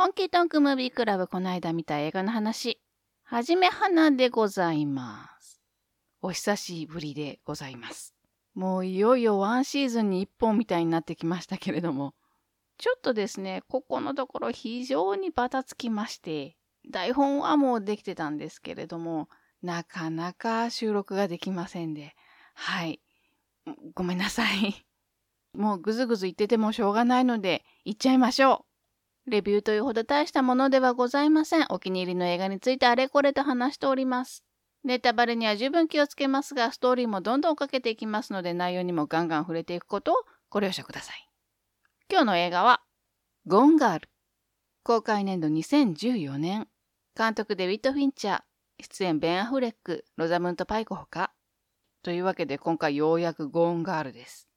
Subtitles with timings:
[0.00, 2.80] 本気トンクムービークラブこの間見た映画の話。
[3.24, 5.60] はじめはなでございます。
[6.22, 8.14] お久しぶりでございます。
[8.54, 12.14] もういよいよワンシーズンに一本みたいになってきましたけれども、
[12.76, 16.56] ちょっとですね、ここのところ非常にバタつきまして、
[16.88, 19.28] 台本はもうできてたんですけれども、
[19.62, 22.14] なかなか収録ができませんで、
[22.54, 23.02] はい。
[23.96, 24.86] ごめんなさい。
[25.54, 28.67] もうぐずぐず言っててもしょうがないので、行っちゃいましょう。
[29.28, 31.66] レビューというほど大したものではございません。
[31.70, 34.44] お気に入りの映画についてあれこれと話しております。
[34.84, 40.16] ネタバレには十分気をつけますが、ストーリーもどんどんかけていきますので、内容にもガンガン触れていくことを
[40.50, 41.28] ご了承ください。
[42.10, 42.80] 今日の映画は、
[43.46, 44.08] ゴンガール。
[44.82, 46.68] 公開年度2014年。
[47.16, 48.42] 監督デビッド・フィンチャー。
[48.80, 51.32] 出演ベン・アフレック、ロザムント・パイコほか。
[52.02, 54.47] というわけで今回ようやくゴーンガールです。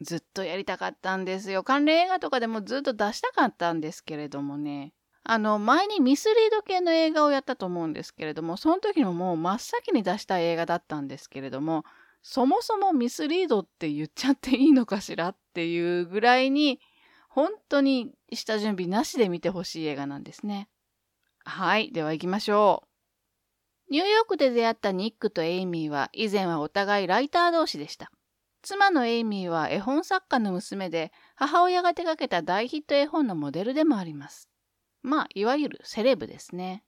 [0.00, 1.62] ずっとやりたかったんですよ。
[1.62, 4.94] 関連映画とかでもずっと出したかったんですけれどもね。
[5.22, 11.84] あの、前にミスリード系の映画をやったと思うんですけれども、その時ももう真っ先に出した映画だったんですけれども、
[12.22, 16.80] そもそもミスリードって言っちゃっていいのかしらっていうぐらいに、
[17.28, 20.68] 本当に下準備なしで見てほしい映画なんですね。
[21.44, 22.84] はい、では行きましょ
[23.88, 23.92] う。
[23.92, 28.10] ニューヨークで出会ったニックとエイミーは以前はお互いライター同士でした。
[28.62, 34.50] 妻のエイミーは絵本作家の娘で、母親が手掛けた大ヒット絵本のモデルでもあります。
[35.02, 36.84] まあ、いわゆるセレブですね。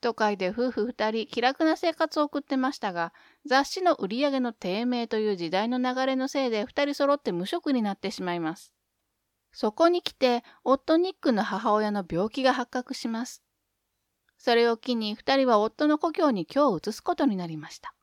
[0.00, 3.12] 都会で夫婦二人気楽な生活を送ってましたが、
[3.46, 8.72] 雑誌の売り上げの低迷という時代の流れのせいで二人揃って無職になってしまいます。
[9.52, 13.42] そこに来て、夫ニックの母親の病気が発覚します。
[14.38, 17.94] それを機に二人は夫の故郷に居を移すことになりました。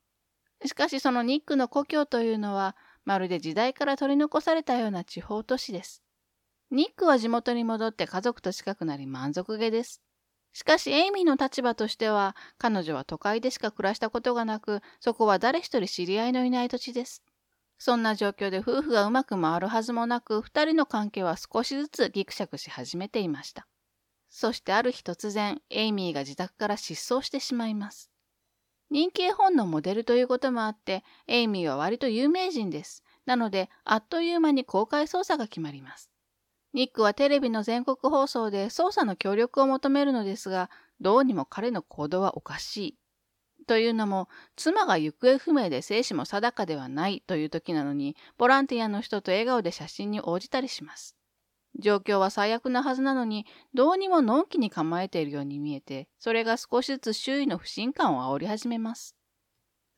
[0.64, 2.76] しかしそのニックの故郷というのは、
[3.08, 6.02] まるで時代から取り残されたような地方都市です。
[6.70, 10.02] ニックは地元に戻って家族と近くなり満足げです。
[10.52, 17.22] しかしエイミーの立場としては、彼女は都会でしか暮らしたことがなく、そこは誰一人知り合いのいない土地です。
[17.78, 23.66] そんな状況で夫婦がうまく回るはずもなく、二人の関係は少しずつギクシャクし始めていました。
[24.28, 28.10] そしてある日突然、エイミーが自宅から失踪してしまいます。
[28.90, 33.02] 人気絵本のモデルということもあって、エイミーは割と有名人です。
[33.28, 36.10] なので、あっという間に公開捜査が決まります。
[36.72, 40.70] ニックはテレビの全国放送で捜査の協力を求めるのですが、
[41.02, 42.98] どうにも彼の行動はおかしい。
[43.66, 51.14] というのも、妻が行方不明で生死も定かではないという時なのに、ボランティアの人と笑顔で写真に応じたりします。
[51.78, 53.44] 状況は最悪なはずなのに、
[53.74, 59.17] どうにものんきに構えているように見えて、それが少しずつ周囲の不信感を煽り始めます。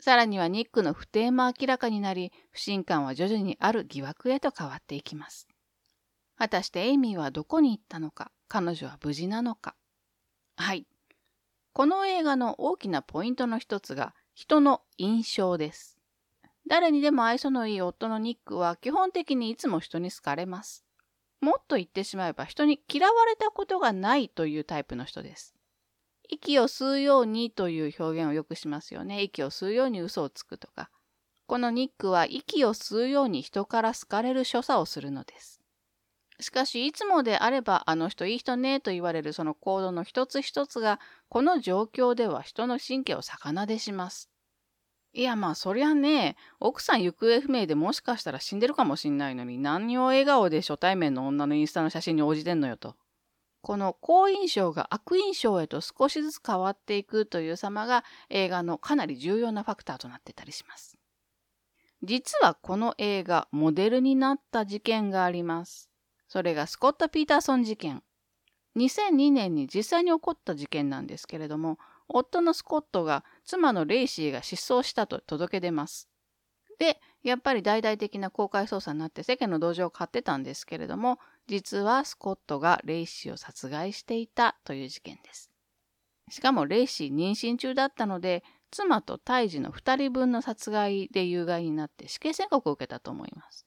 [0.01, 5.47] さらにはニックの不定も明らかになり、不信感は徐々にある疑惑へと変わっていきます。
[6.37, 9.77] 果たしてエイミーはどこに行ったのか、彼女は無事なのか。
[10.57, 10.87] はい。
[11.73, 15.99] この映画の大きなポイントの一つが、人の印象です。
[16.67, 20.85] 誰にでも愛想のいい夫のニックは基本的にいつも人に好かれます。
[21.41, 25.55] もっと言ってしまえば人に嫌われたことがないというタイプの人です。
[26.31, 29.23] 息を吸うようにという表現をよくしますよね。
[29.23, 30.91] 息を吸うように嘘をつくとか。
[31.47, 35.61] このニックは息を吸うように人から好かれる所作をするのです。
[36.39, 44.31] しかし、いつもであれば、あの人いい人ねと言われるその行動の一つ一つが、この状況では人の神経を逆なでします。
[45.13, 52.95] いやまあそりゃね、奥さん行方不明でもしかしたら死んでるかもしんないのに何を笑顔で初対面の女のインスタの写真に応じてんのよと。
[53.63, 60.97] この好印象が悪印象へと少しずつ変わっていくという様が映画のかなり重要なファクターとなってたりします。
[62.03, 65.91] 実はこの映画、モデルになった事件があります。
[66.29, 68.03] それがスコット・ピーターソン事件。
[68.77, 71.79] 2002年に実際に起こった事件なんですけれども、
[72.09, 76.09] 夫のスコットが妻のレイシーが失踪したと届け出ます。
[76.81, 85.51] で、やっぱり大々的な公開捜査になって世間の同情を買ってたんですけれども、実はスコットがレイシーを殺害していたという事件です。
[86.31, 93.67] しかもレイシー妊娠中だったので、妻と胎児の2人分の殺害で有害になって死刑宣告を受けたと思います。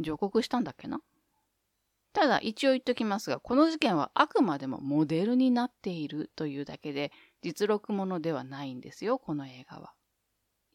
[0.00, 1.00] 上告したんだっけな？
[2.14, 7.12] ただ一応言っときますが、この事件はあくまでもモデルになっているというだけで、
[7.42, 9.92] 実録ものではないんですよ、この映画は。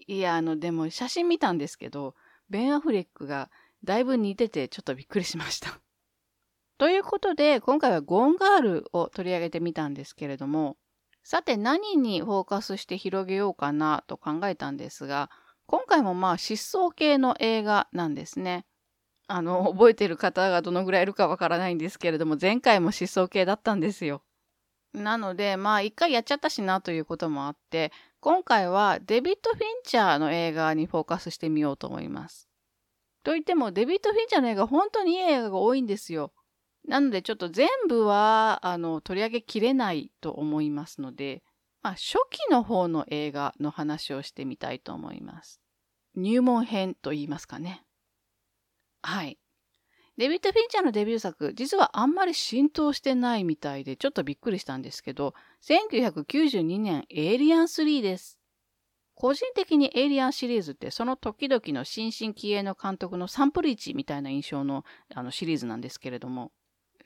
[0.08, 2.16] いや、あの、でも写真見たんですけど、
[2.50, 3.50] ベン・アフレックが
[3.84, 5.80] だいぶ似ててちょっとびっくりしました。
[6.78, 10.78] ということで、今回はゴンガールを取り上げてみたんですけれども、
[11.24, 15.30] さて何にフォーカスして広げようかなと考えたんですが、
[15.66, 18.66] 今回もまあ失踪系の映画なんですね。
[19.28, 24.22] あの、覚えてる方がどのぐらいいるかわからないんですけれども、前回も失踪系だったんですよ。
[24.94, 27.92] なので、まあ、一回やっちゃったしなということもあって、
[28.24, 32.48] 今回はデビッド・フィンチャーの映画にフォーカスしてみようと思います。
[33.22, 36.32] といっても、デビッド・フィンチャーの映画、本当にいい映画が多いんですよ。
[36.88, 41.44] なので、ちょっと全部は、あの、取り上げきれないと思いますので、
[41.82, 45.60] まあ、初期の方の映画の話をしてみたいと思います。
[46.16, 47.84] 入門編と言いますかね。
[49.02, 49.38] はい。
[50.18, 55.34] デビッド・フィンチャーのデビュー作、実はあんまり浸透してないみたいで、ちょっとびっくりしたんですけど、
[55.64, 58.38] 1992年、エイリアン3です。
[59.16, 64.84] 個人的にエイリアンシリーズってその時々の新進気鋭の監督のサンプル1みたいな印象の
[65.14, 66.52] あのシリーズなんですけれども、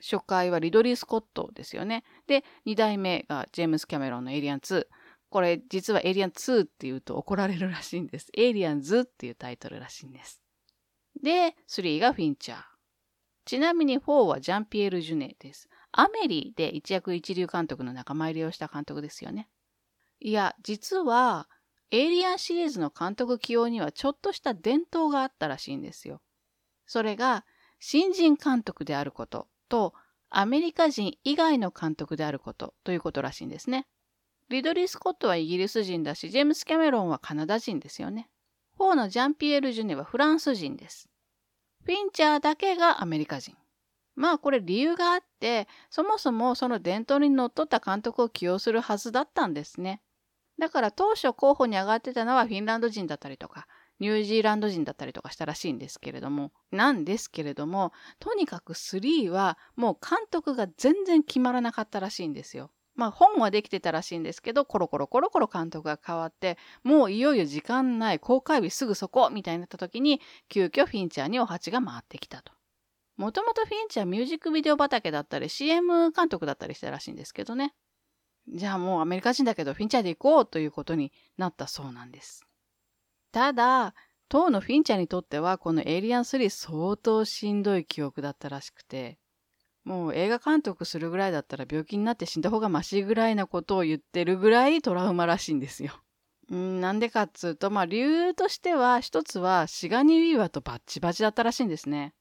[0.00, 2.04] 初回はリドリー・スコットですよね。
[2.26, 4.86] で、2代目がジェームス・キャメロンのエイリアン2。
[5.30, 8.28] これ実はエイリアン2って言うと怒られるらしいんです。
[8.34, 10.42] エイリアンズっていうタイトルらしいんです。
[11.22, 12.77] で、3がフィンチャー。
[13.48, 15.70] ちなみに4はジャンピエール・ジュネです。
[15.90, 19.48] アメリで一躍一流監督の仲間入りをした監督ですよね。
[20.20, 21.48] いや、実は、
[21.90, 26.20] エイリアンシリーズの監督起用にはちょっとした伝統があったらしいんですよ。
[26.84, 27.46] それが、
[27.80, 29.94] 新人監督であることと、
[30.28, 33.86] アメリカ人以外の監督であることということらしいんですね。
[34.50, 38.28] リドリー・スコットはイギリス人だし、ジェームス・キャメロンはカナダ人ですよね。
[38.78, 41.08] 4のジャンピエール・ジュネはフランス人です。
[41.88, 43.56] フィンチャーだけがアメリカ人。
[44.14, 50.02] まあこれ理由があって、そもそもその伝統にのっとった監督を起用するはずだったんですね。
[50.58, 53.66] だから当初候補に上がってたのはフィンランド人だったりとか、
[54.00, 62.70] ニュージーランド人だったりとかしたらしいんですけれども、なんですけれども、とにかく3はもう監督が全然決まらなかったらしいんですよ。
[62.98, 72.52] まあ本はできてたらしいんですけど、コロコロコロコロ監督が変わって、もういよいよ時間ない、公開日すぐそこみたいになった時に、急遽フィンチャーにお鉢が回ってきたと。
[73.16, 77.72] もともとフィンチャーミュージックビデオ畑だったり CM 監督だったりしたらしいんですけどね。
[78.48, 82.46] じゃあもうアメリカ人だけどフィンチャーで行こうということになったそうなんです。
[83.30, 83.94] ただ、
[84.28, 89.18] 当のフィンチャーにとってはこのエイリアン3相当しんどい記憶だったらしくて、
[89.88, 95.92] もう映画監督するぐらいだったら病気になって死んだ方がマシぐらいなことを言ってるぐらいトラウマらしいんですよ。
[96.54, 102.12] んなんでかっつうと、まあ理由としては一つはシガニー・ウィーバーとバッチバチだったらしいんですね。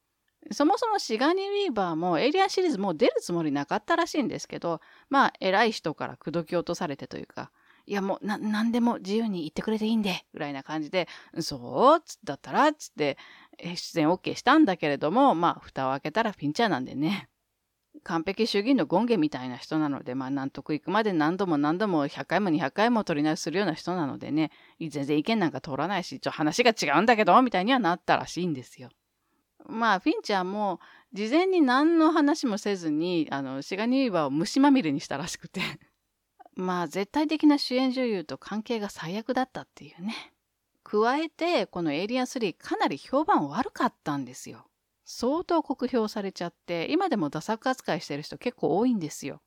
[0.52, 4.80] そもそもシガニー・ウィーバーもエイリアンシリーズもう出るつもりなかったらしいんですけど、
[5.10, 7.52] まあ偉い人から口説き落とされてというか、
[7.86, 11.10] いやもうな、なんでも自由に言ってくれていいんで、ぐらいな感じで、
[11.42, 13.18] そうつだったら、つって、
[13.76, 17.30] 出演 OK したんだけれども、まあ蓋を開けたらピンチャーなんでね。
[18.04, 28.90] 完璧主義の権限みたいな人なので、まあ納得いくまで何度も何度も100回も200回も取り直しするような人なのでね、全然意見なんか通らないし、ちょ話が違うんだけど、みたいにはなったらしいんですよ。
[29.68, 30.80] まあ、フィンチャーも
[31.14, 35.62] 事前に何の話もせずに、あの、シガニーバを虫まみれにしたらしくて
[36.56, 40.34] まあ、絶対的な主演女優と関係が最悪だったっていうね。
[40.84, 44.67] 加えて、このエイリアン3かなり評判悪かったんですよ。
[45.08, 49.42] 相当酷評されちゃって、今でもダサ扱いしてる人結構多いんですよ。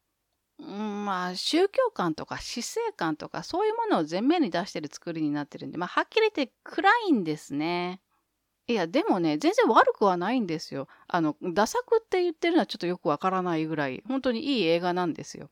[0.62, 8.01] ん、まあ、宗教観とか死生観とかそういうものを前面に出してる作りになってるんで、まあ、はっきり言って暗いんですね。
[8.69, 10.89] いや、でもね、全然悪くはないんですよ。
[11.09, 15.51] あの、ダサくって言ってるのはちょっとよくわからないぐらい、本当にいい映画なんですよ。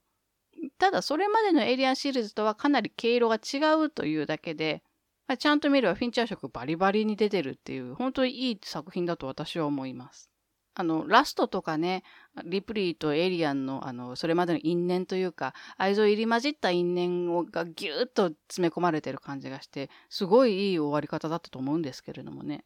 [0.79, 4.83] ただ、それまでのエイリアンシリーズとはかなり毛色が違うというだけで、
[5.29, 10.31] まあ、ちゃんと見ればフィンチャー色バリバリに出てるっていう、本当にいい作品だと私は思います。
[10.75, 12.03] あの、ラストとかね、
[12.45, 22.65] リプリーとエイリアンの、あの、それまでの因縁というか、愛情入り混じった因縁をがギューッと詰め込まれてる感じがして、すごいいい終わり方だったと思うんですけれどもね。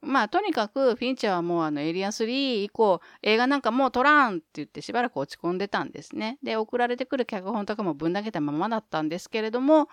[0.00, 6.38] まあ、とにかく、フィンチャーはもうあの、エイリアン3以降、映画なんかもう撮らんって言ってしばらく落ち込んでたんですね。
[6.42, 9.88] で、送られてくる脚本とかもぶん投げたままだったんですけれども、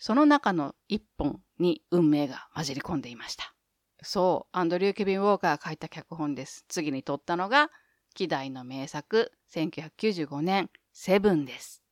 [0.00, 3.54] その中の一本に運命が混じり込んでいました。
[4.02, 6.64] そう、アンドリュー・ケビン・ウォーカーが書いた脚本です。
[6.68, 7.70] 次に撮ったのが、
[8.14, 11.82] 希代の名作、1995年、セブンです。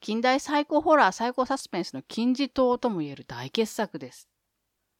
[0.00, 4.28] 近代最高ホラー、最高サスペンスの金字塔ともいえる大傑作です。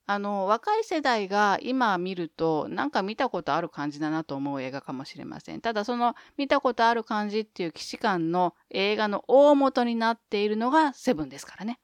[0.07, 5.61] あの、若い世代が今見ると、なんか見たことある感じだなと思う映画かもしれません。
[5.61, 11.79] ただその見たことある感じっていう既視感の映画の大元になっているのがセブンですからね。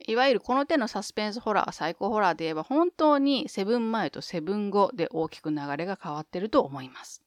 [0.00, 7.22] いわゆるこの手のサスペンスホラー、サイコホラーで言えば本当にセブン前とセブン後で大きく流れが変わってると思います。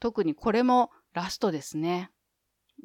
[0.00, 2.10] 特にこれもラストですね。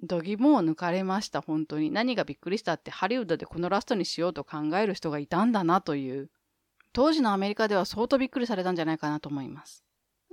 [0.03, 1.91] 度肝を抜かれました、本当に。
[1.91, 6.29] 何がびっくりしたってハリウッドでこのラストにしようと考える人がいたんだなという。
[6.93, 9.83] 当時のアメリカでは相当びっくりされたんじゃないかなと思います。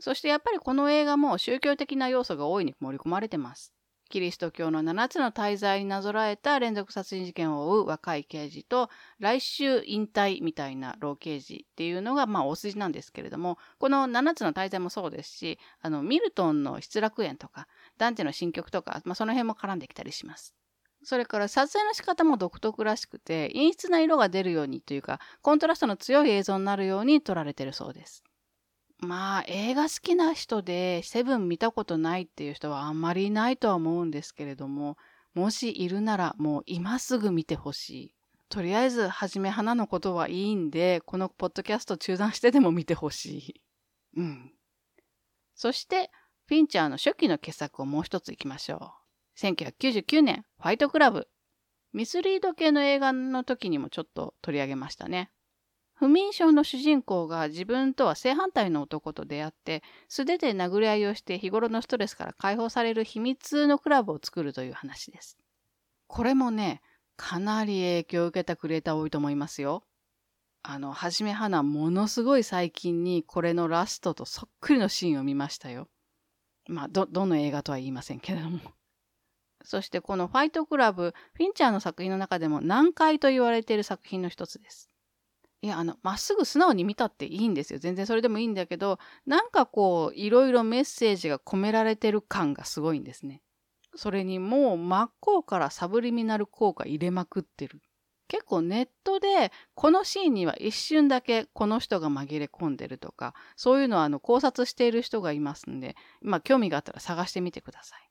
[0.01, 3.75] そしてやっぱりこの映画も宗教的な要素が大いに盛り込まれてます。
[4.09, 20.55] キリスト教の7つの大罪になぞらえた連続殺人事件を追う若い刑事と来週引退みたいな老刑事っていうのがまあ大筋なんですけれどもこの7つの大罪もそうですしあのミルトンの失楽園とかダンテの新曲とか、まあ、その辺も絡んできたりします。
[21.05, 28.25] それから撮影の仕方も独特らしくて陰湿な色が出るようにというかコントラストの強い映像になるように撮られてるそうです。
[29.01, 34.97] まあ映画好きな人でセブン見たことないっていう人はあんまりいないとは思うんですけれども
[35.35, 38.15] もしいるならもう今すぐ見てほしい。
[38.49, 43.63] とりあえずはじめ花のことはいいんでこのポッドキャスト中断してでも見てほしい。
[44.17, 44.53] うん。
[45.55, 46.11] そして
[46.47, 48.95] フィンチャーの初期の傑作をもう一ついきましょ
[49.37, 49.39] う。
[49.39, 51.29] 1999年ファイトクラブ。
[51.93, 55.31] ミスリード系の映画の時にもちょっと取り上げましたね。
[55.99, 65.39] 不眠症の主人公が自分とは正反対の男と出会って素手で殴り合いをして日頃のストレスから解放される秘密のクラブを作るという話です。
[66.07, 66.83] これもね、
[67.17, 69.83] かなり影響を受けたクリエイター多いと思いますよ。
[70.63, 75.89] あの、はじめはな、ものすごい最近にこれのラストとそっくりのシーンを見ましたよ。
[76.69, 78.61] まあ、ど、どの映画とは言いませんけれども。
[79.65, 84.89] そしてこのファイトクラブ、フィンチャーの作品の中でも難解と言われている作品の一つです。
[85.61, 87.79] いや、あの、まっすぐ素直に見たっていいんですよ。
[87.79, 93.43] 全然それでもいいんだけど、なんかこう、いろいろメッセージが込められてる感がすごいんですね。
[93.97, 97.81] それにもう真っ向からサブリミナル効果入れまくってる。
[98.29, 108.08] 結構ネットでこのシーンには一瞬だけこの人が紛れ込んでるとかそういうのはあの考察している人がいますんでまあ興味があったら探してみてください。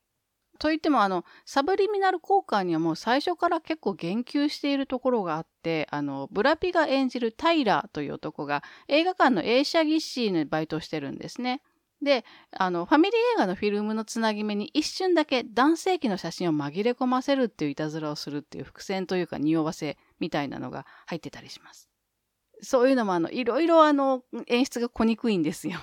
[0.57, 11.61] といってもあのサブリミナル効果にはもう最初から結構言及しているところがあってあのブラピが演じるタイラーという男が映画館の映写技師のバイトをしてるんですね。
[12.01, 21.89] であのファミリー映画のフィルムのつなぎ目に一瞬だけ男性器の写真を紛れ込ませるっていういたずらをするっていう伏線というか匂わせみたいなのが入ってたりします。
[22.61, 25.79] そういうのもあのいろいろあの演出が小にくいんですよ。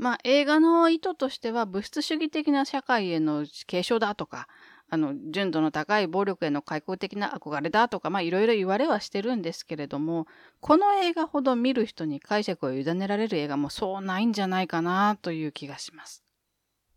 [0.00, 4.48] まあ映画の意図としては物質主義的な社会への継承だとか、
[4.88, 10.26] あの純度の高い暴力への開口的な憧れだとか、まあいろいろ言われはしてるんですけれども、
[10.60, 16.24] この映画ほど見る人に解釈を委ねられる映画もそうないんじゃないかなという気がします。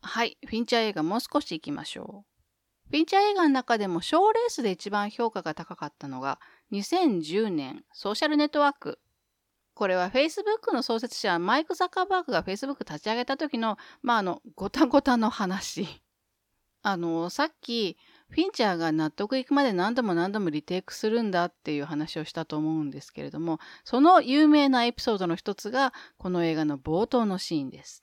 [0.01, 2.89] はい、フィンチャー映画もう少し行きましょう。
[2.89, 6.39] フィンチャー映画の中でも賞レースで一番評価が高かったのが
[6.71, 8.99] 2010年ソーシャルネットワーク
[9.73, 15.87] これは Facebook の創設者マイク・ザッカーバーグが Facebook 立ち上げた時の、まあ、あの、ごたごたの話。
[16.83, 17.97] あの、さっき、
[18.29, 28.01] フィンチャーが納得いくまで何度も何度もリテイクするんだっていう話をしたと思うんですけれども、その有名なエピソードの一つが、この映画の冒頭のシーンです。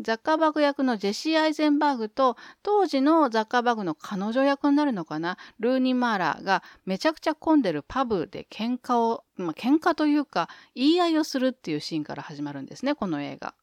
[0.00, 5.38] ザッカーバーグ役のジェシー・アイゼンバーグと当時のザッカーバーグの彼女役になるのかな？
[5.58, 13.54] ルーニー・マーラーがめちゃくちゃ混んでるパブで喧嘩を、まあ、喧嘩というか言い合いをするっていうシーンから始まるんですねこの映画。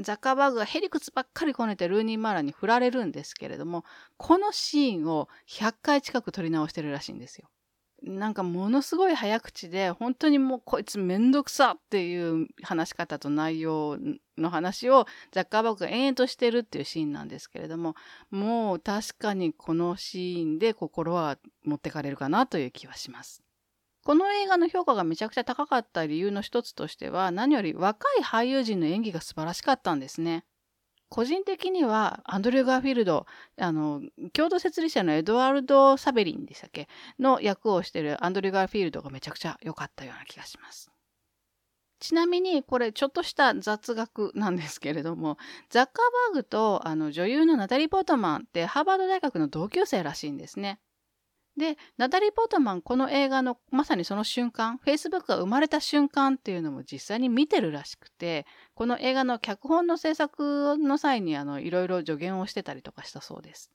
[0.00, 3.84] ザッカーバーグがヘリクツばっかりこねてルーニー・マーラーに振られるんですけれども
[4.16, 7.48] このシーンを100回近く撮り直してるらしいんですよ。
[8.04, 13.98] なんかものすごい早口で本当にもうこいつめんどくさっていう話し方と内容
[14.36, 17.94] の話をザッカーバーグが延々としてるっていうシーンなんですけれども
[18.30, 23.42] もう確かにこのシーンで心は持ってかれるかなという気はします。
[24.04, 30.44] この映画の評価がめちゃくちゃ高かった理由の一つとしては何より若い俳優陣の演技が素晴らしかったんですね。
[31.14, 33.24] 個人的にはアンドリュー・ガーフィールド
[33.60, 34.02] あの
[34.32, 36.88] 共同設立者のエドワルド・サベリンでしたっけ？
[37.20, 40.90] の役をしてるアンドリュー・ガーフィールドがめちゃくちゃ良かったような気がします。
[42.00, 45.38] ちなみにこれちょっとした雑学なんですけれども
[45.70, 45.94] ザッカー
[46.32, 50.80] バーグとあの女優のナタリー・ポートマンってハーバード大学の同級生らしいんですね。
[51.56, 63.70] で、ナタリー・ポートマン、この映画のまさにその瞬間、Facebook が生まれた瞬間っていうのも実際に見てるらしくて、この映画の脚本の制作の際にあのいろいろ助言をしてたりとかしたそうです。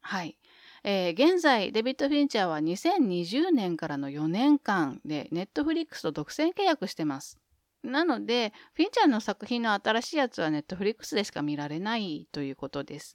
[0.00, 0.38] はい。
[0.82, 7.38] えー、現在、デビッド・フィンチャーは2020年からの4年間でネットフリックスと独占契約してます。
[7.82, 13.14] なので、フィンチャーの作品の新しいやつはネットフリックスでしか見られないということです。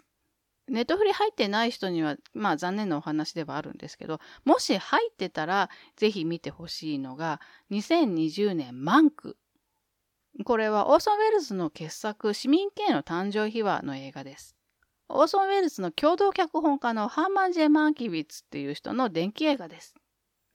[0.68, 7.40] ネットフリ入ってない人には、まあ残念なお話ではあるんですけど、もし入ってたら、ぜひ見てほしいのが、
[7.72, 9.38] 2020年マンク。
[10.44, 14.56] これはオーソン・ウェルズの傑作、市民権の誕生秘話の映画です。
[15.08, 19.96] オーソン・ウェルズの共同脚本家のハーマン・ジェ・マンキビッツっていう人の電気映画です。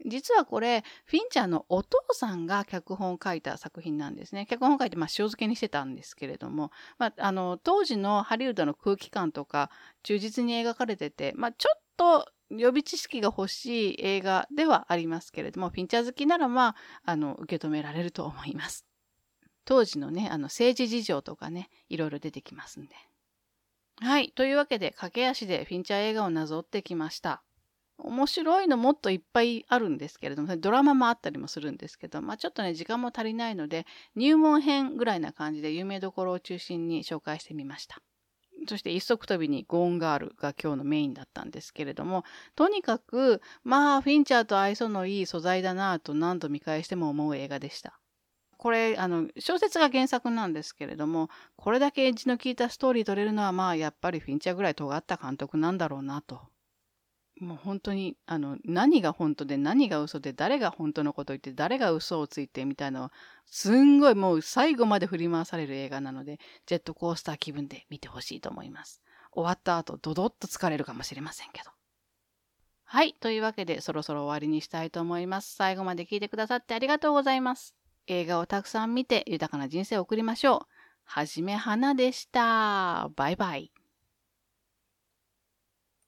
[0.07, 4.47] 実はこれ、フィンチャーのお父さんが脚本を書いた作品なんですね。
[4.47, 9.71] 脚本を書いて、まあ、塩漬けにしてたんですけれども、まあ、あの、当時のハリウッドの空気感とか、
[10.03, 18.90] 忠実に描かれてて、まあ、ちょっと予備知識が欲しい映画ではありますけれども、フィンチャー好きなら、まあ、あの、受け止められると思います。
[19.71, 22.97] 当時のね、あの、政治事情とかね、いろいろ出てきますんで。
[24.01, 24.33] はい。
[24.33, 27.45] というわけで、駆け足でフィンチャー映画をなぞってきました。
[27.97, 33.87] 面白いのもっといっぱいあるんですけれども、ドラマもあったりもするんですけど、まあちょっとね、時間も足りないので、
[34.17, 38.03] 入門編ぐらいな感じで有名どころを中心に紹介してみました。
[38.67, 42.25] そして一足飛びにゴーンガールが今日のメインだったんですけれども、
[42.57, 48.00] とにかく、まあフィンチャーと愛想のいい素材だなぁと何度見返しても思う映画でした。
[48.61, 56.41] これ、あの、小説が原作なんですけれども、これだけエッジの効いたストーリー撮れるのは、まあやっぱりフィンチャーぐらい尖った監督なんだろうなと
[57.41, 63.11] もう本当にあの何が本当で何が嘘で誰が本当のこと言って誰が嘘をついてみたいなの
[63.47, 69.01] すんごいもう最後まで振り回される映画なのでジェットコースター気分で見てほしいと思います。
[69.33, 71.71] 終わった後ドドッと疲れるかもしれませんけど。
[72.85, 73.15] はい。
[73.15, 75.55] というわけでそろそろ終わりにしたいと思います。
[75.55, 77.80] 最後まで聞いてくださってありがとうございます。
[78.11, 80.61] 映画をたくさん見て豊かな人生を送りましょう。
[81.05, 83.09] はじめはなでした。
[83.15, 83.73] バイバイ。